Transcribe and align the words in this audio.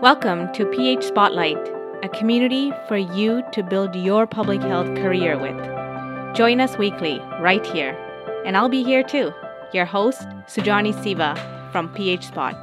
Welcome 0.00 0.52
to 0.52 0.64
PH 0.64 1.02
Spotlight, 1.02 1.58
a 2.04 2.08
community 2.08 2.72
for 2.86 2.96
you 2.96 3.42
to 3.50 3.64
build 3.64 3.96
your 3.96 4.28
public 4.28 4.60
health 4.60 4.86
career 4.98 5.36
with. 5.36 5.56
Join 6.36 6.60
us 6.60 6.78
weekly 6.78 7.18
right 7.40 7.66
here, 7.66 7.98
and 8.46 8.56
I'll 8.56 8.68
be 8.68 8.84
here 8.84 9.02
too, 9.02 9.32
your 9.72 9.86
host, 9.86 10.20
Sujani 10.46 10.94
Siva 11.02 11.34
from 11.72 11.92
PH 11.94 12.26
Spot. 12.26 12.54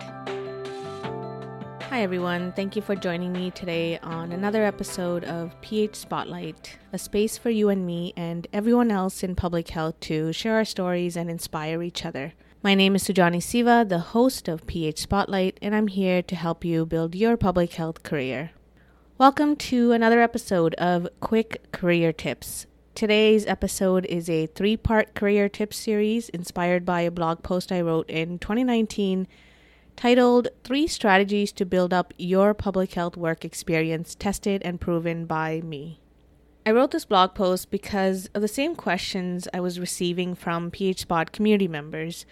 Hi, 1.90 2.04
everyone. 2.04 2.54
Thank 2.54 2.78
you 2.78 2.82
for 2.82 2.96
joining 2.96 3.34
me 3.34 3.52
today 3.52 4.00
on 4.00 4.32
another 4.32 4.64
episode 4.64 5.26
of 5.26 5.60
PH 5.60 5.98
Spotlight, 5.98 6.78
a 6.94 6.98
space 6.98 7.38
for 7.38 7.50
you 7.50 7.68
and 7.68 7.86
me 7.86 8.14
and 8.16 8.48
everyone 8.54 8.92
else 8.92 9.24
in 9.24 9.36
public 9.36 9.68
health 9.68 10.00
to 10.00 10.32
share 10.32 10.56
our 10.56 10.64
stories 10.64 11.18
and 11.18 11.30
inspire 11.30 11.84
each 11.84 12.06
other. 12.06 12.32
My 12.66 12.74
name 12.74 12.96
is 12.96 13.04
Sujani 13.04 13.44
Siva, 13.44 13.86
the 13.88 14.00
host 14.00 14.48
of 14.48 14.66
PH 14.66 14.98
Spotlight, 14.98 15.60
and 15.62 15.76
I'm 15.76 15.86
here 15.86 16.24
to 16.24 16.36
help 16.36 16.66
you 16.66 16.84
build 16.84 17.14
your 17.14 17.38
public 17.38 17.74
health 17.74 18.02
career. 18.02 18.54
Welcome 19.20 19.56
to 19.70 19.92
another 19.92 20.20
episode 20.20 20.74
of 20.80 21.08
Quick 21.20 21.72
Career 21.72 22.12
Tips. 22.12 22.66
Today's 22.96 23.46
episode 23.46 24.08
is 24.08 24.32
a 24.32 24.48
three 24.48 24.78
part 24.78 25.14
career 25.14 25.48
tips 25.48 25.78
series 25.78 26.30
inspired 26.30 26.88
by 26.88 27.02
a 27.02 27.12
blog 27.12 27.44
post 27.44 27.72
I 27.72 27.82
wrote 27.82 28.10
in 28.10 28.40
2019 28.40 29.28
titled 29.96 30.48
Three 30.64 30.88
Strategies 30.88 31.52
to 31.52 31.68
Build 31.68 31.94
Up 31.94 32.16
Your 32.18 32.56
Public 32.56 32.96
Health 32.96 33.16
Work 33.16 33.46
Experience 33.46 34.16
Tested 34.16 34.64
and 34.66 34.82
Proven 34.82 35.28
by 35.28 35.62
Me. 35.62 36.00
I 36.66 36.72
wrote 36.72 36.90
this 36.90 37.06
blog 37.06 37.36
post 37.36 37.70
because 37.70 38.26
of 38.34 38.42
the 38.42 38.48
same 38.48 38.76
questions 38.76 39.48
I 39.54 39.60
was 39.60 39.80
receiving 39.80 40.34
from 40.34 40.72
PH 40.72 41.02
Spot 41.02 41.32
community 41.32 41.68
members 41.68 42.26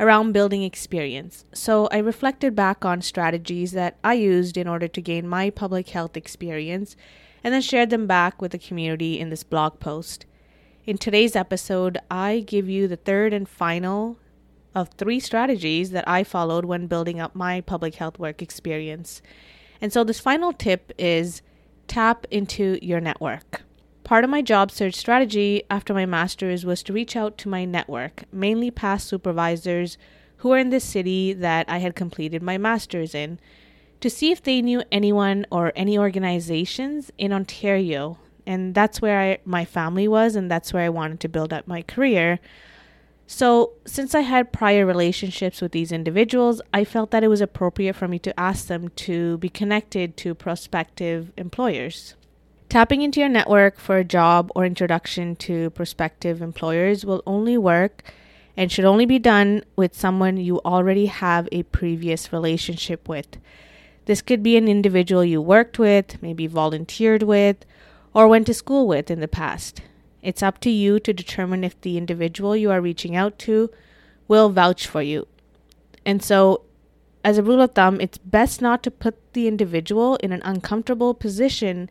around 0.00 0.32
building 0.32 0.62
experience. 0.62 1.44
So 1.52 1.86
I 1.92 1.98
reflected 1.98 2.56
back 2.56 2.84
on 2.86 3.02
strategies 3.02 3.72
that 3.72 3.98
I 4.02 4.14
used 4.14 4.56
in 4.56 4.66
order 4.66 4.88
to 4.88 5.00
gain 5.02 5.28
my 5.28 5.50
public 5.50 5.90
health 5.90 6.16
experience 6.16 6.96
and 7.44 7.52
then 7.52 7.60
shared 7.60 7.90
them 7.90 8.06
back 8.06 8.40
with 8.40 8.52
the 8.52 8.58
community 8.58 9.20
in 9.20 9.28
this 9.28 9.44
blog 9.44 9.78
post. 9.78 10.24
In 10.86 10.96
today's 10.96 11.36
episode, 11.36 11.98
I 12.10 12.40
give 12.40 12.68
you 12.68 12.88
the 12.88 12.96
third 12.96 13.34
and 13.34 13.46
final 13.46 14.18
of 14.74 14.88
three 14.90 15.20
strategies 15.20 15.90
that 15.90 16.08
I 16.08 16.24
followed 16.24 16.64
when 16.64 16.86
building 16.86 17.20
up 17.20 17.34
my 17.34 17.60
public 17.60 17.96
health 17.96 18.18
work 18.18 18.40
experience. 18.40 19.20
And 19.82 19.92
so 19.92 20.02
this 20.02 20.20
final 20.20 20.52
tip 20.54 20.92
is 20.96 21.42
tap 21.88 22.26
into 22.30 22.78
your 22.80 23.00
network. 23.00 23.62
Part 24.10 24.24
of 24.24 24.30
my 24.30 24.42
job 24.42 24.72
search 24.72 24.94
strategy 24.94 25.62
after 25.70 25.94
my 25.94 26.04
master's 26.04 26.64
was 26.64 26.82
to 26.82 26.92
reach 26.92 27.14
out 27.14 27.38
to 27.38 27.48
my 27.48 27.64
network, 27.64 28.24
mainly 28.32 28.68
past 28.68 29.06
supervisors 29.06 29.96
who 30.38 30.48
were 30.48 30.58
in 30.58 30.70
the 30.70 30.80
city 30.80 31.32
that 31.32 31.66
I 31.68 31.78
had 31.78 31.94
completed 31.94 32.42
my 32.42 32.58
master's 32.58 33.14
in, 33.14 33.38
to 34.00 34.10
see 34.10 34.32
if 34.32 34.42
they 34.42 34.62
knew 34.62 34.82
anyone 34.90 35.46
or 35.52 35.72
any 35.76 35.96
organizations 35.96 37.12
in 37.18 37.32
Ontario. 37.32 38.18
And 38.44 38.74
that's 38.74 39.00
where 39.00 39.20
I, 39.20 39.38
my 39.44 39.64
family 39.64 40.08
was, 40.08 40.34
and 40.34 40.50
that's 40.50 40.72
where 40.72 40.82
I 40.82 40.88
wanted 40.88 41.20
to 41.20 41.28
build 41.28 41.52
up 41.52 41.68
my 41.68 41.82
career. 41.82 42.40
So, 43.28 43.74
since 43.84 44.12
I 44.12 44.22
had 44.22 44.52
prior 44.52 44.84
relationships 44.84 45.60
with 45.60 45.70
these 45.70 45.92
individuals, 45.92 46.60
I 46.74 46.82
felt 46.84 47.12
that 47.12 47.22
it 47.22 47.28
was 47.28 47.40
appropriate 47.40 47.94
for 47.94 48.08
me 48.08 48.18
to 48.18 48.40
ask 48.40 48.66
them 48.66 48.88
to 48.88 49.38
be 49.38 49.48
connected 49.48 50.16
to 50.16 50.34
prospective 50.34 51.30
employers. 51.36 52.16
Tapping 52.70 53.02
into 53.02 53.18
your 53.18 53.28
network 53.28 53.80
for 53.80 53.96
a 53.96 54.04
job 54.04 54.52
or 54.54 54.64
introduction 54.64 55.34
to 55.34 55.70
prospective 55.70 56.40
employers 56.40 57.04
will 57.04 57.20
only 57.26 57.58
work 57.58 58.04
and 58.56 58.70
should 58.70 58.84
only 58.84 59.06
be 59.06 59.18
done 59.18 59.64
with 59.74 59.92
someone 59.92 60.36
you 60.36 60.60
already 60.60 61.06
have 61.06 61.48
a 61.50 61.64
previous 61.64 62.32
relationship 62.32 63.08
with. 63.08 63.26
This 64.04 64.22
could 64.22 64.40
be 64.44 64.56
an 64.56 64.68
individual 64.68 65.24
you 65.24 65.42
worked 65.42 65.80
with, 65.80 66.22
maybe 66.22 66.46
volunteered 66.46 67.24
with, 67.24 67.66
or 68.14 68.28
went 68.28 68.46
to 68.46 68.54
school 68.54 68.86
with 68.86 69.10
in 69.10 69.18
the 69.18 69.26
past. 69.26 69.82
It's 70.22 70.40
up 70.40 70.60
to 70.60 70.70
you 70.70 71.00
to 71.00 71.12
determine 71.12 71.64
if 71.64 71.80
the 71.80 71.98
individual 71.98 72.54
you 72.54 72.70
are 72.70 72.80
reaching 72.80 73.16
out 73.16 73.36
to 73.40 73.68
will 74.28 74.48
vouch 74.48 74.86
for 74.86 75.02
you. 75.02 75.26
And 76.06 76.22
so, 76.22 76.62
as 77.24 77.36
a 77.36 77.42
rule 77.42 77.62
of 77.62 77.72
thumb, 77.72 78.00
it's 78.00 78.18
best 78.18 78.62
not 78.62 78.84
to 78.84 78.92
put 78.92 79.32
the 79.32 79.48
individual 79.48 80.14
in 80.18 80.30
an 80.30 80.42
uncomfortable 80.44 81.14
position 81.14 81.90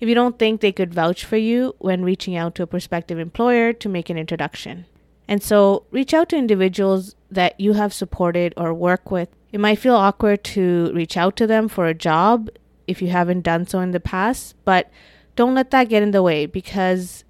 if 0.00 0.08
you 0.08 0.14
don't 0.14 0.38
think 0.38 0.60
they 0.60 0.72
could 0.72 0.94
vouch 0.94 1.24
for 1.24 1.36
you 1.36 1.74
when 1.78 2.04
reaching 2.04 2.36
out 2.36 2.54
to 2.54 2.62
a 2.62 2.66
prospective 2.66 3.18
employer 3.18 3.72
to 3.72 3.88
make 3.88 4.10
an 4.10 4.18
introduction. 4.18 4.86
And 5.28 5.42
so 5.42 5.84
reach 5.90 6.14
out 6.14 6.28
to 6.30 6.36
individuals 6.36 7.16
that 7.30 7.58
you 7.58 7.72
have 7.72 7.92
supported 7.92 8.54
or 8.56 8.72
work 8.72 9.10
with. 9.10 9.28
It 9.52 9.60
might 9.60 9.78
feel 9.78 9.96
awkward 9.96 10.44
to 10.44 10.92
reach 10.94 11.16
out 11.16 11.36
to 11.36 11.46
them 11.46 11.68
for 11.68 11.86
a 11.86 11.94
job 11.94 12.48
if 12.86 13.02
you 13.02 13.08
haven't 13.08 13.42
done 13.42 13.66
so 13.66 13.80
in 13.80 13.90
the 13.90 14.00
past, 14.00 14.54
but 14.64 14.90
don't 15.34 15.54
let 15.54 15.70
that 15.70 15.88
get 15.88 16.02
in 16.02 16.12
the 16.12 16.22
way 16.22 16.46
because 16.46 17.24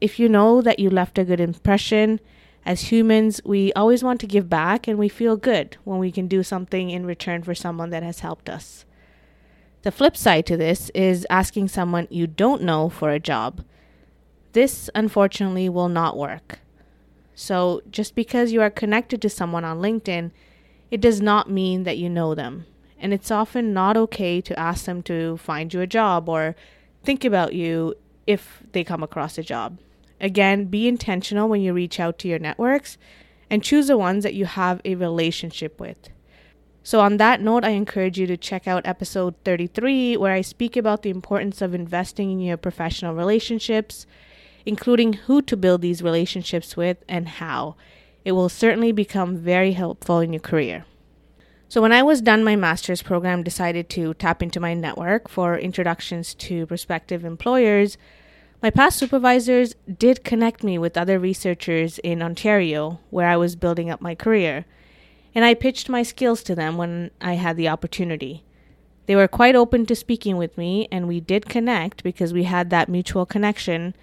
if 0.00 0.18
you 0.18 0.28
know 0.28 0.62
that 0.62 0.78
you 0.78 0.88
left 0.88 1.18
a 1.18 1.24
good 1.24 1.40
impression, 1.40 2.20
as 2.64 2.92
humans, 2.92 3.40
we 3.44 3.72
always 3.72 4.04
want 4.04 4.20
to 4.20 4.26
give 4.26 4.48
back 4.48 4.86
and 4.86 4.98
we 4.98 5.08
feel 5.08 5.36
good 5.36 5.76
when 5.84 5.98
we 5.98 6.12
can 6.12 6.28
do 6.28 6.42
something 6.42 6.90
in 6.90 7.06
return 7.06 7.42
for 7.42 7.54
someone 7.54 7.90
that 7.90 8.02
has 8.02 8.20
helped 8.20 8.48
us. 8.48 8.84
The 9.82 9.92
flip 9.92 10.16
side 10.16 10.44
to 10.46 10.56
this 10.58 10.90
is 10.90 11.26
asking 11.30 11.68
someone 11.68 12.06
you 12.10 12.26
don't 12.26 12.62
know 12.62 12.90
for 12.90 13.10
a 13.10 13.18
job. 13.18 13.64
This, 14.52 14.90
unfortunately, 14.94 15.68
will 15.68 15.88
not 15.88 16.18
work. 16.18 16.58
So, 17.34 17.80
just 17.90 18.14
because 18.14 18.52
you 18.52 18.60
are 18.60 18.68
connected 18.68 19.22
to 19.22 19.30
someone 19.30 19.64
on 19.64 19.80
LinkedIn, 19.80 20.32
it 20.90 21.00
does 21.00 21.22
not 21.22 21.50
mean 21.50 21.84
that 21.84 21.96
you 21.96 22.10
know 22.10 22.34
them. 22.34 22.66
And 22.98 23.14
it's 23.14 23.30
often 23.30 23.72
not 23.72 23.96
okay 23.96 24.42
to 24.42 24.58
ask 24.58 24.84
them 24.84 25.02
to 25.04 25.38
find 25.38 25.72
you 25.72 25.80
a 25.80 25.86
job 25.86 26.28
or 26.28 26.54
think 27.02 27.24
about 27.24 27.54
you 27.54 27.94
if 28.26 28.62
they 28.72 28.84
come 28.84 29.02
across 29.02 29.38
a 29.38 29.42
job. 29.42 29.78
Again, 30.20 30.66
be 30.66 30.86
intentional 30.86 31.48
when 31.48 31.62
you 31.62 31.72
reach 31.72 31.98
out 31.98 32.18
to 32.18 32.28
your 32.28 32.38
networks 32.38 32.98
and 33.48 33.64
choose 33.64 33.86
the 33.86 33.96
ones 33.96 34.22
that 34.24 34.34
you 34.34 34.44
have 34.44 34.82
a 34.84 34.96
relationship 34.96 35.80
with. 35.80 36.10
So, 36.82 37.00
on 37.00 37.18
that 37.18 37.42
note, 37.42 37.62
I 37.62 37.70
encourage 37.70 38.18
you 38.18 38.26
to 38.26 38.38
check 38.38 38.66
out 38.66 38.86
episode 38.86 39.34
33, 39.44 40.16
where 40.16 40.32
I 40.32 40.40
speak 40.40 40.76
about 40.76 41.02
the 41.02 41.10
importance 41.10 41.60
of 41.60 41.74
investing 41.74 42.30
in 42.30 42.40
your 42.40 42.56
professional 42.56 43.14
relationships, 43.14 44.06
including 44.64 45.12
who 45.12 45.42
to 45.42 45.58
build 45.58 45.82
these 45.82 46.02
relationships 46.02 46.78
with 46.78 46.96
and 47.06 47.28
how. 47.28 47.76
It 48.24 48.32
will 48.32 48.48
certainly 48.48 48.92
become 48.92 49.36
very 49.36 49.72
helpful 49.72 50.20
in 50.20 50.32
your 50.32 50.40
career. 50.40 50.86
So, 51.68 51.82
when 51.82 51.92
I 51.92 52.02
was 52.02 52.22
done 52.22 52.42
my 52.44 52.56
master's 52.56 53.02
program, 53.02 53.42
decided 53.42 53.90
to 53.90 54.14
tap 54.14 54.42
into 54.42 54.58
my 54.58 54.72
network 54.72 55.28
for 55.28 55.58
introductions 55.58 56.34
to 56.36 56.66
prospective 56.66 57.26
employers. 57.26 57.98
My 58.62 58.70
past 58.70 58.98
supervisors 58.98 59.74
did 59.98 60.24
connect 60.24 60.64
me 60.64 60.78
with 60.78 60.96
other 60.96 61.18
researchers 61.18 61.98
in 61.98 62.22
Ontario, 62.22 63.00
where 63.10 63.28
I 63.28 63.36
was 63.36 63.54
building 63.54 63.90
up 63.90 64.00
my 64.00 64.14
career 64.14 64.64
and 65.34 65.44
I 65.44 65.54
pitched 65.54 65.88
my 65.88 66.02
skills 66.02 66.42
to 66.44 66.54
them 66.54 66.76
when 66.76 67.10
I 67.20 67.34
had 67.34 67.56
the 67.56 67.68
opportunity. 67.68 68.44
They 69.06 69.16
were 69.16 69.28
quite 69.28 69.56
open 69.56 69.86
to 69.86 69.96
speaking 69.96 70.36
with 70.36 70.56
me, 70.56 70.86
and 70.92 71.08
we 71.08 71.20
did 71.20 71.48
connect 71.48 72.04
because 72.04 72.32
we 72.32 72.44
had 72.44 72.70
that 72.70 72.88
mutual 72.88 73.26
connection. 73.26 73.94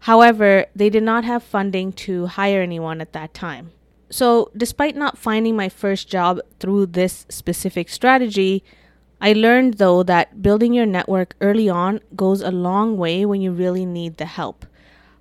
However, 0.00 0.66
they 0.74 0.88
did 0.88 1.02
not 1.02 1.24
have 1.24 1.42
funding 1.42 1.92
to 2.04 2.26
hire 2.26 2.62
anyone 2.62 3.00
at 3.00 3.12
that 3.12 3.34
time. 3.34 3.72
So, 4.08 4.50
despite 4.56 4.94
not 4.94 5.18
finding 5.18 5.56
my 5.56 5.68
first 5.68 6.08
job 6.08 6.40
through 6.60 6.86
this 6.86 7.26
specific 7.28 7.88
strategy, 7.88 8.62
I 9.20 9.32
learned 9.32 9.74
though 9.74 10.02
that 10.04 10.42
building 10.42 10.74
your 10.74 10.86
network 10.86 11.34
early 11.40 11.68
on 11.68 12.00
goes 12.14 12.40
a 12.40 12.50
long 12.50 12.96
way 12.96 13.26
when 13.26 13.40
you 13.40 13.50
really 13.52 13.84
need 13.84 14.18
the 14.18 14.26
help. 14.26 14.64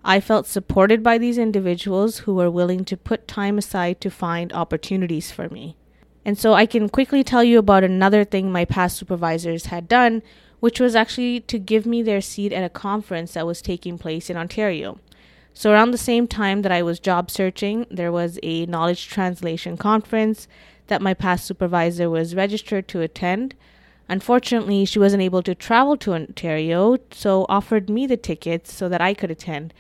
I 0.08 0.20
felt 0.20 0.46
supported 0.46 1.02
by 1.02 1.18
these 1.18 1.40
individuals 1.40 2.20
who 2.20 2.36
were 2.36 2.52
willing 2.52 2.86
to 2.86 2.96
put 2.96 3.28
time 3.28 3.58
aside 3.58 4.00
to 4.02 4.12
find 4.12 4.54
opportunities 4.54 5.32
for 5.32 5.50
me. 5.50 5.78
And 6.24 6.38
so 6.38 6.54
I 6.54 6.68
can 6.68 6.90
quickly 6.90 7.24
tell 7.24 7.44
you 7.44 7.58
about 7.58 7.84
another 7.84 8.24
thing 8.24 8.52
my 8.52 8.66
past 8.66 8.98
supervisors 8.98 9.66
had 9.68 9.88
done, 9.88 10.22
which 10.60 10.80
was 10.80 10.96
actually 10.96 11.40
to 11.42 11.58
give 11.58 11.88
me 11.88 12.04
their 12.04 12.22
seat 12.22 12.54
at 12.54 12.64
a 12.64 12.70
conference 12.70 13.34
that 13.34 13.48
was 13.48 13.64
taking 13.64 13.98
place 13.98 14.30
in 14.30 14.38
Ontario. 14.38 15.00
So, 15.56 15.72
around 15.72 15.90
the 15.90 15.98
same 15.98 16.28
time 16.28 16.62
that 16.62 16.72
I 16.72 16.84
was 16.84 17.00
job 17.00 17.32
searching, 17.32 17.88
there 17.90 18.12
was 18.12 18.38
a 18.44 18.68
knowledge 18.68 19.08
translation 19.08 19.76
conference 19.76 20.48
that 20.86 21.02
my 21.02 21.16
past 21.16 21.46
supervisor 21.46 22.12
was 22.12 22.36
registered 22.36 22.88
to 22.90 23.02
attend. 23.02 23.56
Unfortunately, 24.08 24.86
she 24.86 25.00
wasn't 25.00 25.24
able 25.24 25.42
to 25.42 25.56
travel 25.56 25.98
to 25.98 26.14
Ontario, 26.14 26.98
so 27.10 27.48
offered 27.50 27.90
me 27.90 28.06
the 28.06 28.18
tickets 28.18 28.72
so 28.72 28.88
that 28.88 29.02
I 29.02 29.16
could 29.16 29.32
attend. 29.32 29.74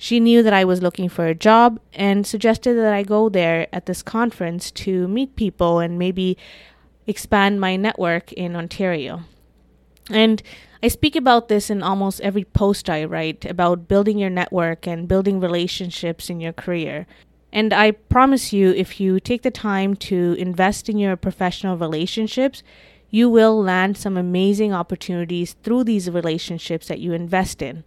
She 0.00 0.20
knew 0.20 0.44
that 0.44 0.52
I 0.52 0.64
was 0.64 0.80
looking 0.80 1.08
for 1.08 1.26
a 1.26 1.34
job 1.34 1.80
and 1.92 2.24
suggested 2.24 2.74
that 2.74 2.94
I 2.94 3.02
go 3.02 3.28
there 3.28 3.66
at 3.72 3.86
this 3.86 4.00
conference 4.00 4.70
to 4.70 5.08
meet 5.08 5.34
people 5.34 5.80
and 5.80 5.98
maybe 5.98 6.38
expand 7.08 7.60
my 7.60 7.74
network 7.74 8.32
in 8.32 8.54
Ontario. 8.54 9.22
And 10.08 10.40
I 10.82 10.88
speak 10.88 11.16
about 11.16 11.48
this 11.48 11.68
in 11.68 11.82
almost 11.82 12.20
every 12.20 12.44
post 12.44 12.88
I 12.88 13.04
write 13.04 13.44
about 13.44 13.88
building 13.88 14.18
your 14.18 14.30
network 14.30 14.86
and 14.86 15.08
building 15.08 15.40
relationships 15.40 16.30
in 16.30 16.40
your 16.40 16.52
career. 16.52 17.08
And 17.52 17.72
I 17.72 17.90
promise 17.90 18.52
you, 18.52 18.70
if 18.70 19.00
you 19.00 19.18
take 19.18 19.42
the 19.42 19.50
time 19.50 19.96
to 19.96 20.36
invest 20.38 20.88
in 20.88 20.98
your 20.98 21.16
professional 21.16 21.76
relationships, 21.76 22.62
you 23.10 23.28
will 23.28 23.60
land 23.60 23.96
some 23.96 24.16
amazing 24.16 24.72
opportunities 24.72 25.56
through 25.64 25.84
these 25.84 26.08
relationships 26.08 26.86
that 26.86 27.00
you 27.00 27.12
invest 27.12 27.62
in. 27.62 27.82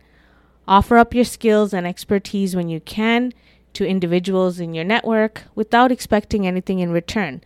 Offer 0.72 1.00
up 1.00 1.14
your 1.14 1.26
skills 1.26 1.74
and 1.74 1.86
expertise 1.86 2.56
when 2.56 2.70
you 2.70 2.80
can 2.80 3.34
to 3.74 3.86
individuals 3.86 4.58
in 4.62 4.74
your 4.74 4.86
network 4.86 5.44
without 5.54 5.92
expecting 5.92 6.48
anything 6.48 6.80
in 6.80 6.94
return. 6.94 7.42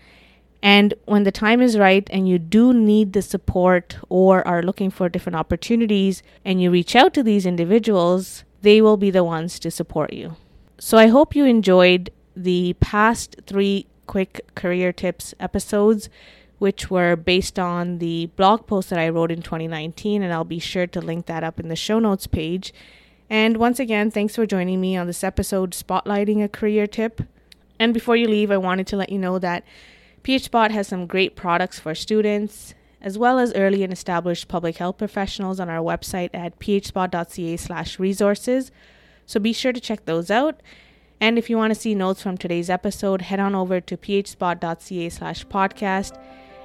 And 0.62 0.94
when 1.06 1.24
the 1.24 1.32
time 1.32 1.60
is 1.60 1.76
right 1.76 2.08
and 2.12 2.30
you 2.30 2.38
do 2.38 2.72
need 2.72 3.14
the 3.14 3.24
support 3.24 3.98
or 4.10 4.48
are 4.48 4.62
looking 4.62 4.92
for 4.92 5.10
different 5.10 5.38
opportunities 5.38 6.22
and 6.46 6.62
you 6.62 6.70
reach 6.70 6.96
out 6.96 7.16
to 7.16 7.24
these 7.24 7.48
individuals, 7.48 8.44
they 8.62 8.80
will 8.80 8.96
be 8.96 9.10
the 9.10 9.24
ones 9.24 9.58
to 9.58 9.72
support 9.72 10.14
you. 10.14 10.36
So 10.78 11.00
I 11.00 11.08
hope 11.08 11.36
you 11.36 11.46
enjoyed 11.46 12.12
the 12.36 12.76
past 12.80 13.38
three 13.48 13.88
quick 14.06 14.54
career 14.54 14.94
tips 14.94 15.34
episodes, 15.40 16.10
which 16.60 16.92
were 16.92 17.16
based 17.16 17.58
on 17.58 17.98
the 17.98 18.28
blog 18.36 18.68
post 18.68 18.92
that 18.92 19.00
I 19.00 19.10
wrote 19.10 19.32
in 19.32 19.42
2019, 19.42 20.22
and 20.22 20.32
I'll 20.32 20.44
be 20.44 20.60
sure 20.60 20.86
to 20.86 21.02
link 21.02 21.26
that 21.26 21.44
up 21.44 21.60
in 21.60 21.70
the 21.70 21.76
show 21.76 21.98
notes 21.98 22.28
page. 22.28 22.72
And 23.30 23.58
once 23.58 23.80
again, 23.80 24.12
thanks 24.12 24.36
for 24.36 24.46
joining 24.46 24.80
me 24.80 24.96
on 24.96 25.08
this 25.08 25.24
episode 25.24 25.72
spotlighting 25.72 26.44
a 26.44 26.50
career 26.50 26.86
tip. 26.88 27.22
And 27.80 27.94
before 27.94 28.16
you 28.16 28.28
leave, 28.28 28.52
I 28.52 28.58
wanted 28.58 28.86
to 28.88 28.98
let 28.98 29.12
you 29.12 29.18
know 29.18 29.40
that 29.40 29.64
PHSpot 30.24 30.72
has 30.72 30.88
some 30.88 31.08
great 31.08 31.36
products 31.36 31.80
for 31.80 31.96
students 31.96 32.74
as 33.02 33.18
well 33.18 33.38
as 33.38 33.54
early 33.54 33.84
and 33.84 33.92
established 33.94 34.48
public 34.48 34.78
health 34.78 34.98
professionals 34.98 35.60
on 35.60 35.70
our 35.70 35.84
website 35.84 36.30
at 36.34 36.58
phspot.ca/resources. 36.60 38.72
So 39.28 39.40
be 39.40 39.54
sure 39.54 39.74
to 39.74 39.80
check 39.80 40.06
those 40.06 40.32
out. 40.32 40.62
And 41.22 41.38
if 41.38 41.50
you 41.50 41.58
want 41.58 41.74
to 41.74 41.80
see 41.80 41.96
notes 41.96 42.22
from 42.22 42.38
today's 42.38 42.70
episode, 42.70 43.22
head 43.24 43.40
on 43.40 43.56
over 43.56 43.80
to 43.80 43.98
phspot.ca/podcast. 43.98 46.20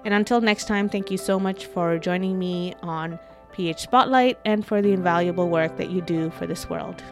And 0.05 0.15
until 0.15 0.41
next 0.41 0.67
time, 0.67 0.89
thank 0.89 1.11
you 1.11 1.19
so 1.19 1.39
much 1.39 1.67
for 1.67 1.99
joining 1.99 2.39
me 2.39 2.75
on 2.83 3.19
PH 3.61 3.81
Spotlight 3.81 4.39
and 4.47 4.67
for 4.67 4.81
the 4.81 4.93
invaluable 4.93 5.51
work 5.51 5.77
that 5.77 5.91
you 5.91 6.01
do 6.01 6.31
for 6.31 6.47
this 6.47 6.71
world. 6.71 7.03